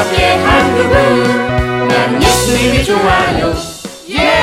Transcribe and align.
두근두근 0.00 1.88
난 1.88 2.22
예수님이 2.22 2.84
좋아요 2.84 3.52
예! 4.10 4.42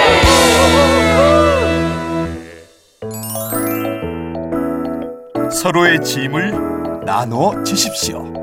서로의 5.52 6.02
짐을 6.02 7.04
나눠 7.06 7.64
주십시오. 7.64 8.39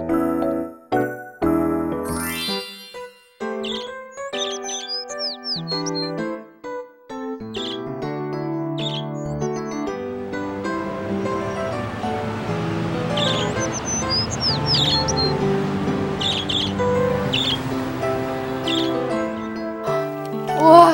와, 20.67 20.93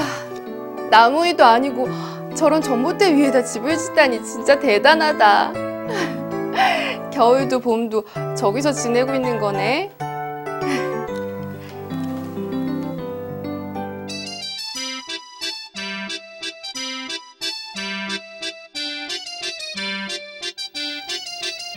나무 0.91 1.25
위도 1.25 1.43
아니고 1.43 1.89
저런 2.35 2.61
전봇대 2.61 3.15
위에다 3.15 3.43
집을 3.43 3.79
짓다니 3.79 4.23
진짜 4.23 4.61
대단하다. 4.61 5.53
겨울도 7.11 7.61
봄도 7.61 8.05
저기서 8.37 8.73
지내고 8.73 9.15
있는 9.15 9.41
거네. 9.41 9.91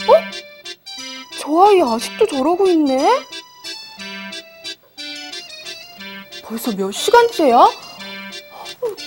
어? 0.05 0.13
저 1.39 1.63
아이 1.63 1.81
아직도 1.81 2.27
저러고 2.27 2.67
있네? 2.67 3.21
벌써 6.43 6.75
몇 6.75 6.91
시간째야? 6.91 7.84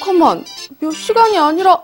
어, 0.08 0.12
가만, 0.12 0.42
몇 0.80 0.90
시간이 0.92 1.36
아니라 1.36 1.82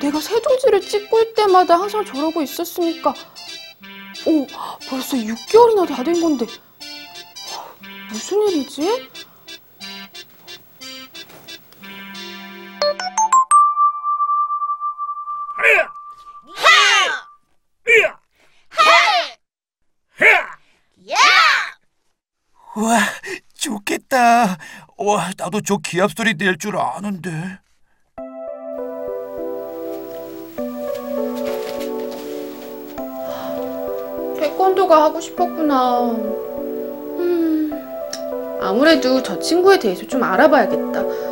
내가 0.00 0.20
세둥지를 0.20 0.80
찍고 0.80 1.20
있을 1.20 1.34
때마다 1.34 1.78
항상 1.78 2.04
저러고 2.04 2.42
있었으니까 2.42 3.14
오, 4.26 4.46
벌써 4.90 5.16
6개월이나 5.16 5.86
다 5.86 6.02
된 6.02 6.20
건데 6.20 6.44
무슨 8.10 8.42
일이지? 8.48 9.08
와, 22.76 23.00
좋겠다. 23.54 24.57
와, 25.08 25.30
나도 25.38 25.62
저 25.62 25.78
기합 25.78 26.10
소리 26.14 26.34
낼 26.34 26.58
줄 26.58 26.76
아는데. 26.76 27.30
태권도가 34.38 35.04
하고 35.04 35.20
싶었구나. 35.20 36.00
음, 36.10 37.72
아무래도 38.60 39.22
저 39.22 39.38
친구에 39.38 39.78
대해서 39.78 40.06
좀 40.06 40.22
알아봐야겠다. 40.22 41.27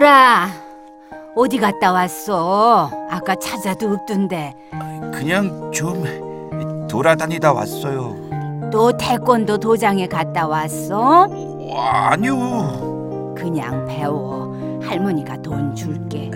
무돌아 0.00 0.48
어디 1.36 1.58
갔다 1.58 1.92
왔어? 1.92 2.90
아까 3.10 3.34
찾아도 3.34 3.92
없던데 3.92 4.54
그냥 5.12 5.70
좀 5.72 6.86
돌아다니다 6.88 7.52
왔어요. 7.52 8.16
또 8.72 8.96
태권도 8.96 9.58
도장에 9.58 10.06
갔다 10.06 10.46
왔어? 10.46 11.28
와, 11.68 12.12
아니요. 12.12 13.34
그냥 13.36 13.84
배워 13.86 14.50
할머니가 14.82 15.36
돈 15.42 15.74
줄게 15.74 16.30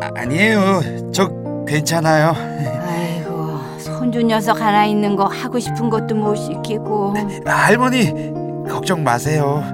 아, 0.00 0.10
아니에요. 0.14 1.10
저 1.12 1.28
괜찮아요. 1.66 2.32
아이고 2.36 3.58
손주 3.80 4.22
녀석 4.22 4.60
하나 4.60 4.86
있는 4.86 5.16
거 5.16 5.24
하고 5.24 5.58
싶은 5.58 5.90
것도 5.90 6.14
못 6.14 6.36
시키고 6.36 7.14
할머니, 7.44 8.32
걱정 8.68 9.02
마세요. 9.02 9.64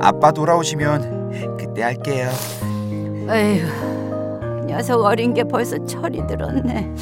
아빠 0.00 0.30
돌아오시면 0.30 1.19
그때 1.58 1.82
할게요. 1.82 2.30
아이고 3.28 3.66
녀석 4.66 5.02
어린 5.04 5.34
게 5.34 5.44
벌써 5.44 5.76
철이 5.84 6.26
들었네 6.26 6.94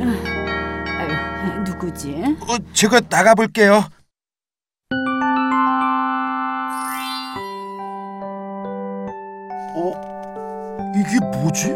아유 0.00 1.60
누구지? 1.66 2.36
어, 2.40 2.56
제가 2.72 3.00
나가 3.08 3.34
볼게요. 3.34 3.82
어? 9.74 9.92
이게 10.96 11.18
뭐지? 11.38 11.72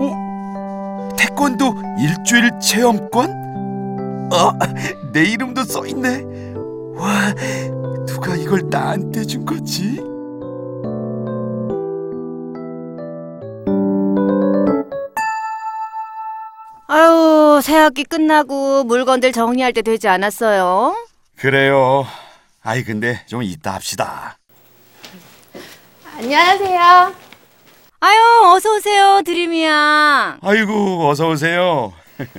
어? 0.00 1.08
태권도 1.16 1.74
일주일 1.98 2.50
체험권? 2.60 3.30
어? 4.32 4.52
내 5.12 5.24
이름도 5.24 5.64
써 5.64 5.84
있네. 5.86 6.24
와, 6.96 7.32
누가 8.06 8.34
이걸 8.36 8.62
나한테 8.70 9.24
준 9.24 9.44
거지? 9.44 10.00
아유 16.88 17.60
새학기 17.62 18.04
끝나고 18.04 18.84
물건들 18.84 19.32
정리할 19.32 19.72
때 19.72 19.82
되지 19.82 20.08
않았어요? 20.08 20.94
그래요. 21.36 22.06
아이 22.62 22.82
근데 22.84 23.24
좀 23.26 23.42
이따 23.42 23.74
합시다. 23.74 24.38
안녕하세요. 26.16 27.14
아유 28.00 28.18
어서 28.54 28.74
오세요 28.76 29.22
드림이야 29.24 30.38
아이고 30.42 31.08
어서 31.08 31.28
오세요. 31.28 31.92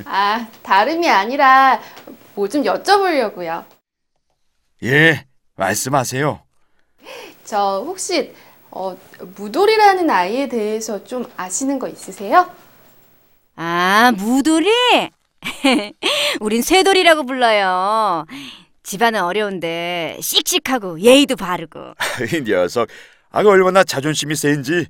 아, 0.06 0.48
다름이 0.64 1.08
아니라 1.10 1.80
뭐 2.36 2.48
좀 2.48 2.64
여쭤보려고요. 2.64 3.64
예, 4.84 5.26
말씀하세요. 5.58 6.42
저 7.44 7.84
혹시 7.86 8.34
어, 8.72 8.98
무돌이라는 9.36 10.10
아이에 10.10 10.48
대해서 10.48 11.04
좀 11.04 11.26
아시는 11.36 11.80
거 11.80 11.88
있으세요? 11.88 12.50
아, 13.56 14.12
무돌이? 14.16 14.70
우린 16.40 16.62
쇠돌이라고 16.62 17.26
불러요. 17.26 18.26
집안은 18.84 19.22
어려운데 19.22 20.18
씩씩하고 20.22 21.02
예의도 21.02 21.36
바르고. 21.36 21.94
이 22.34 22.44
녀석, 22.44 22.88
아 23.32 23.40
얼마나 23.42 23.84
자존심이 23.84 24.36
센지 24.36 24.88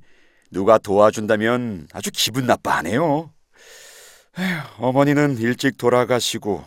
누가 0.50 0.78
도와준다면 0.78 1.88
아주 1.92 2.10
기분 2.12 2.46
나빠하네요. 2.46 3.32
에휴, 4.38 4.56
어머니는 4.78 5.38
일찍 5.38 5.78
돌아가시고 5.78 6.62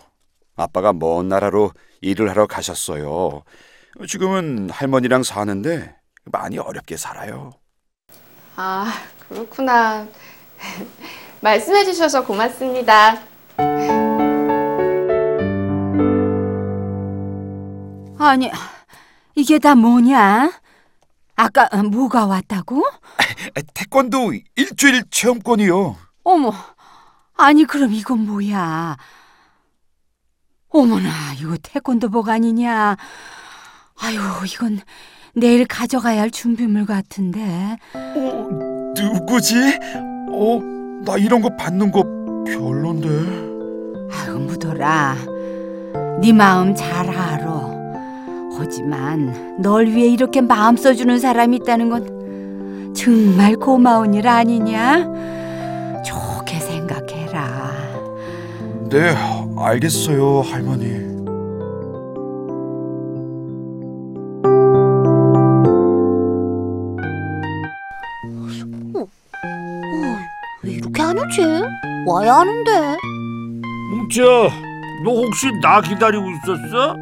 아빠가 0.55 0.91
먼 0.91 1.29
나라로 1.29 1.71
일을 2.01 2.29
하러 2.29 2.47
가셨어요. 2.47 3.43
지금은 4.07 4.69
할머니랑 4.69 5.23
사는데 5.23 5.95
많이 6.25 6.57
어렵게 6.57 6.97
살아요. 6.97 7.51
아, 8.55 8.91
그렇구나. 9.27 10.07
말씀해 11.41 11.85
주셔서 11.85 12.23
고맙습니다. 12.25 13.21
아니, 18.17 18.51
이게 19.35 19.57
다 19.59 19.75
뭐냐? 19.75 20.51
아까 21.35 21.67
뭐가 21.83 22.27
왔다고? 22.27 22.83
아, 22.85 23.61
태권도 23.73 24.33
일주일 24.55 25.03
체험권이요. 25.09 25.97
어머, 26.23 26.53
아니 27.35 27.65
그럼 27.65 27.93
이건 27.93 28.27
뭐야? 28.27 28.95
어머나, 30.69 31.33
이거 31.39 31.57
태권도복 31.61 32.29
아니냐? 32.29 32.95
아유, 33.99 34.17
이건 34.51 34.79
내일 35.33 35.65
가져가야 35.65 36.21
할 36.21 36.31
준비물 36.31 36.85
같은데. 36.85 37.77
어, 37.93 38.47
누구지? 38.95 39.55
어, 40.31 40.59
나 41.05 41.17
이런 41.17 41.41
거 41.41 41.49
받는 41.55 41.91
거 41.91 42.03
별론데. 42.45 43.09
아유, 44.13 44.37
무돌아. 44.39 45.15
네 46.21 46.33
마음 46.33 46.75
잘 46.75 47.09
알아. 47.09 47.71
하지만 48.57 49.57
널 49.59 49.87
위해 49.87 50.07
이렇게 50.07 50.41
마음 50.41 50.75
써주는 50.77 51.17
사람이 51.19 51.57
있다는 51.57 51.89
건 51.89 52.93
정말 52.93 53.55
고마운 53.55 54.13
일 54.13 54.27
아니냐? 54.27 56.01
좋게 56.05 56.59
생각해라. 56.59 57.71
네, 58.89 59.15
알겠어요, 59.57 60.41
할머니. 60.41 61.10
안 71.11 71.19
오지? 71.19 71.41
와야 72.07 72.35
하는데. 72.35 72.95
뭉치야, 73.89 74.25
너 75.03 75.11
혹시 75.11 75.51
나 75.61 75.81
기다리고 75.81 76.23
있었어? 76.31 76.95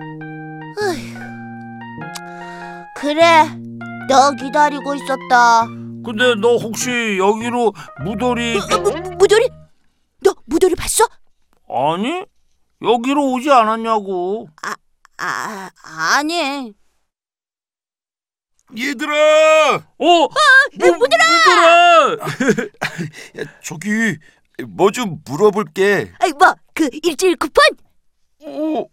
그래, 2.96 3.44
너 4.10 4.32
기다리고 4.32 4.96
있었다. 4.96 5.68
근데 6.04 6.34
너 6.42 6.56
혹시 6.58 7.20
여기로 7.20 7.72
무돌이 8.04 8.58
어, 8.58 8.80
무, 8.80 8.92
무돌이? 9.20 9.48
너 10.24 10.34
무돌이 10.48 10.74
봤어? 10.74 11.06
아니? 11.70 12.26
여기로 12.82 13.34
오지 13.34 13.52
않았냐고. 13.52 14.50
아, 15.20 15.70
아니. 16.18 16.74
얘들아, 18.78 19.76
어? 19.76 20.06
무, 20.78 20.92
무돌아! 20.98 22.18
저기 23.64 24.18
뭐 24.68 24.92
좀 24.92 25.22
물어볼게. 25.26 26.12
아이, 26.20 26.32
뭐, 26.34 26.54
그 26.74 26.90
일주일 27.04 27.36
쿠폰? 27.38 27.64
어, 28.46 28.86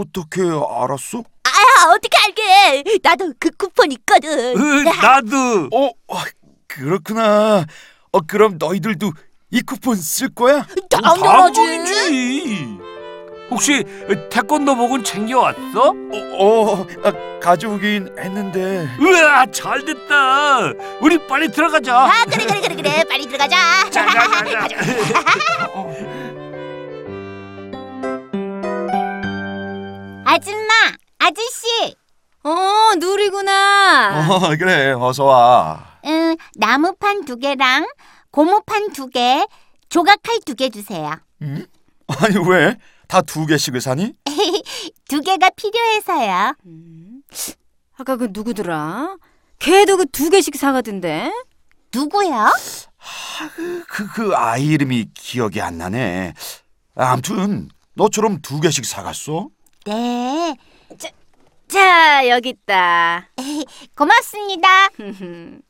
어떻게 0.00 0.42
알았어? 0.42 1.22
아, 1.44 1.88
어떻게 1.90 2.16
알게? 2.24 2.98
나도 3.02 3.32
그 3.38 3.50
쿠폰 3.50 3.92
있거든. 3.92 4.56
으, 4.56 4.82
나도. 5.02 5.68
어, 5.72 5.90
아, 6.14 6.24
그렇구나. 6.68 7.64
어, 8.12 8.20
그럼 8.20 8.56
너희들도 8.58 9.12
이 9.50 9.60
쿠폰 9.62 9.96
쓸 9.96 10.28
거야? 10.34 10.66
당연하지. 10.90 11.54
당연이지. 11.60 12.75
혹시 13.50 13.84
태권도복은 14.30 15.04
챙겨왔어? 15.04 15.90
어, 15.90 15.94
어 16.38 16.86
아, 17.04 17.12
가져오긴 17.40 18.14
했는데. 18.18 18.88
으아, 19.00 19.46
잘 19.52 19.84
됐다. 19.84 20.72
우리 21.00 21.24
빨리 21.28 21.48
들어가자. 21.50 21.96
아, 21.96 22.24
그래, 22.28 22.44
그래, 22.46 22.60
그래, 22.60 22.74
그래. 22.76 23.04
빨리 23.08 23.26
들어가자. 23.26 23.56
자, 23.90 24.06
자, 24.06 24.44
자, 24.44 24.68
자. 24.68 24.76
아줌마, 30.24 30.72
아저씨. 31.18 31.96
어, 32.42 32.94
누리구나. 32.98 34.26
어, 34.28 34.56
그래, 34.56 34.92
어서 34.92 35.24
와. 35.24 35.98
응, 36.04 36.36
나무판 36.56 37.24
두 37.24 37.36
개랑 37.38 37.86
고무판 38.30 38.92
두 38.92 39.08
개, 39.08 39.44
조각칼 39.88 40.40
두 40.44 40.54
개 40.54 40.68
주세요. 40.68 41.16
아니 41.40 42.48
왜? 42.48 42.76
다 43.08 43.22
두 43.22 43.46
개씩을 43.46 43.80
사니? 43.80 44.14
두 45.08 45.20
개가 45.20 45.50
필요해서요. 45.50 46.54
아까 47.98 48.16
그 48.16 48.28
누구더라? 48.32 49.16
걔도 49.58 49.96
그 49.98 50.06
두 50.06 50.28
개씩 50.30 50.56
사가던데. 50.56 51.30
누구요? 51.94 52.52
그, 53.88 54.06
그 54.12 54.34
아이 54.36 54.66
이름이 54.66 55.10
기억이 55.14 55.60
안 55.60 55.78
나네. 55.78 56.34
아무튼 56.96 57.68
너처럼 57.94 58.40
두 58.42 58.60
개씩 58.60 58.84
사갔어? 58.84 59.48
네, 59.86 60.56
자, 61.68 62.28
여기 62.28 62.50
있다. 62.50 63.28
고맙습니다. 63.96 64.88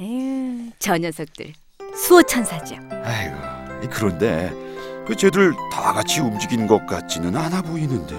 에휴, 0.00 0.70
저 0.78 0.96
녀석들 0.96 1.52
수호천사죠. 1.96 2.76
아이고, 3.04 3.90
그런데 3.90 4.50
그 5.08 5.16
쟤들 5.16 5.54
다 5.72 5.94
같이 5.94 6.20
움직인 6.20 6.66
것 6.66 6.84
같지는 6.86 7.34
않아 7.34 7.62
보이는데. 7.62 8.14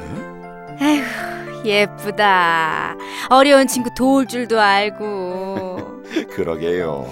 에휴, 0.82 1.64
예쁘다. 1.64 2.96
어려운 3.30 3.68
친구 3.68 3.92
도울 3.96 4.26
줄도 4.26 4.60
알고. 4.60 6.02
그러게요. 6.34 7.08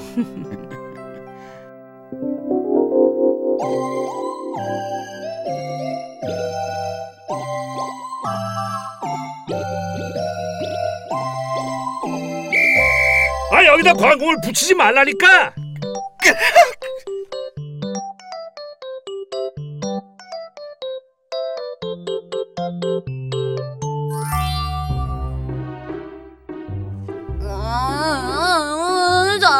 아, 13.52 13.64
여기다 13.64 13.94
광고를 13.94 14.38
붙이지 14.44 14.74
말라니까. 14.74 15.54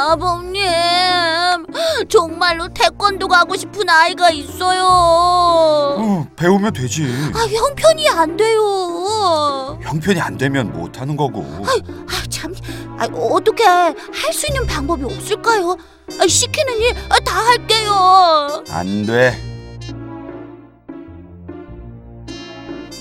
음, 0.08 0.10
사범님, 0.10 1.68
정말로 2.08 2.68
태권도 2.70 3.28
가고 3.28 3.56
싶은 3.56 3.90
아이가 3.90 4.30
있어요. 4.30 4.86
어, 4.88 6.28
배우면 6.36 6.72
되지. 6.74 7.04
아, 7.34 7.40
형편이 7.40 8.08
안 8.10 8.38
돼요. 8.38 9.78
형편이 9.82 10.20
안 10.22 10.38
되면 10.38 10.72
못 10.72 11.00
하는 11.02 11.18
거고. 11.18 11.46
아, 11.66 12.24
참, 12.30 12.54
아, 12.98 13.06
어떻게 13.14 13.64
할 13.66 13.94
수 14.34 14.48
있는 14.48 14.66
방법이 14.68 15.04
없을까요? 15.04 15.76
아, 16.22 16.28
시키는 16.28 16.80
일 16.82 16.94
다 17.26 17.46
할게요. 17.46 18.64
안 18.70 19.06
돼. 19.06 19.36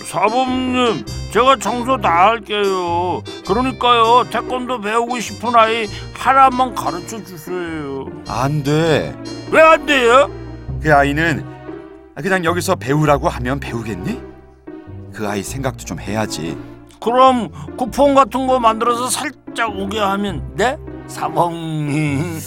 사범님, 0.06 1.04
제가 1.32 1.56
청소 1.56 1.96
다 2.00 2.28
할게요. 2.28 3.22
그러니까요, 3.44 4.24
태권도 4.30 4.80
배우고 4.80 5.18
싶은 5.18 5.54
아이 5.56 5.88
하나만 6.14 6.74
가르쳐 6.76 7.22
주세요. 7.24 8.06
안 8.28 8.62
돼. 8.62 9.12
왜 9.50 9.60
안 9.60 9.84
돼요? 9.84 10.30
그 10.80 10.94
아이는 10.94 11.44
그냥 12.14 12.44
여기서 12.44 12.76
배우라고 12.76 13.28
하면 13.28 13.58
배우겠니? 13.58 14.20
그 15.12 15.26
아이 15.28 15.42
생각도 15.42 15.84
좀 15.84 15.98
해야지. 15.98 16.56
그럼 17.00 17.50
쿠폰 17.76 18.14
같은 18.14 18.46
거 18.46 18.60
만들어서 18.60 19.08
살짝 19.08 19.76
오게 19.76 19.98
하면 19.98 20.40
네? 20.54 20.76
사범님 21.08 22.38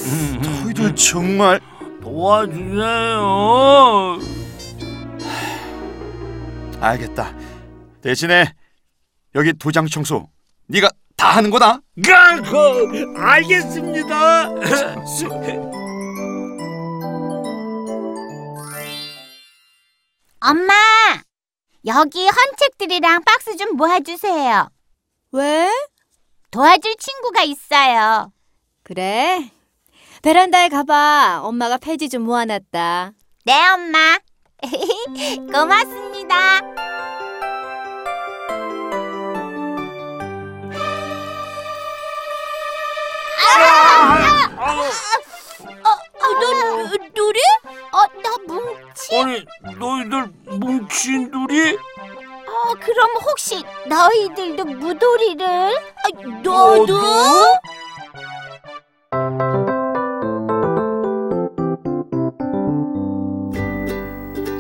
너희들 0.64 0.96
정말 0.96 1.60
도와주세요. 2.02 3.20
알겠다. 6.82 7.34
대신에 8.02 8.54
여기 9.36 9.54
도장 9.54 9.88
청소 9.88 10.30
네가 10.68 10.90
다 11.16 11.30
하는 11.36 11.50
거다. 11.50 11.82
그 12.44 13.14
알겠습니다. 13.18 14.50
엄마, 20.42 20.74
여기 21.86 22.28
헌책들이랑 22.28 23.24
박스 23.26 23.58
좀 23.58 23.76
모아주세요. 23.76 24.70
왜? 25.34 25.70
도와줄 26.52 26.96
친구가 26.98 27.44
있어요. 27.44 28.32
그래. 28.84 29.52
베란다에 30.22 30.70
가봐. 30.70 31.42
엄마가 31.44 31.78
폐지 31.78 32.10
좀 32.10 32.24
모아놨다. 32.24 33.12
네, 33.46 33.68
엄마. 33.70 34.18
고맙습니다. 35.52 36.09
어, 45.84 45.96
너, 46.22 46.98
누리? 47.16 47.40
어, 47.92 48.04
나 48.22 48.36
뭉치. 48.48 49.18
아니 49.18 49.46
너희들 49.78 50.28
뭉친 50.46 51.32
둘이 51.32 51.76
어, 51.76 52.74
그럼 52.80 53.10
혹시 53.26 53.64
너희들도 53.88 54.66
무도리를? 54.66 55.46
아, 55.48 56.10
너도? 56.44 56.86
너도? 56.86 57.60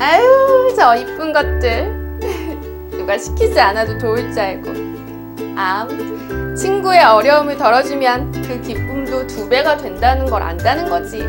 아유, 0.01 0.48
진짜 0.79 0.95
이쁜 0.95 1.33
것들 1.33 2.19
누가 2.91 3.17
시키지 3.17 3.59
않아도 3.59 3.97
도울 3.97 4.31
줄 4.31 4.39
알고. 4.39 4.71
암 5.57 6.55
친구의 6.55 7.03
어려움을 7.03 7.57
덜어주면 7.57 8.31
그 8.31 8.61
기쁨도 8.61 9.27
두 9.27 9.49
배가 9.49 9.75
된다는 9.75 10.25
걸 10.25 10.41
안다는 10.41 10.89
거지. 10.89 11.19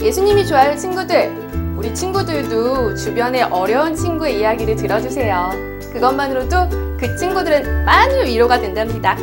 예수님이 0.00 0.46
좋아할 0.46 0.78
친구들 0.78 1.74
우리 1.76 1.94
친구들도 1.94 2.94
주변의 2.94 3.42
어려운 3.42 3.94
친구의 3.94 4.40
이야기를 4.40 4.76
들어주세요. 4.76 5.50
그것만으로도 5.92 6.96
그 6.98 7.14
친구들은 7.18 7.84
많은 7.84 8.24
위로가 8.24 8.58
된답니다. 8.58 9.16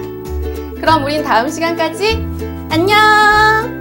그럼 0.79 1.05
우린 1.05 1.23
다음 1.23 1.49
시간까지 1.49 2.23
안녕! 2.69 3.80